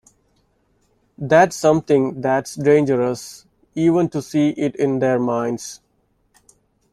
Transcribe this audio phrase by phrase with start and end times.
[1.19, 5.79] That something that's dangerous, even to see it in their minds.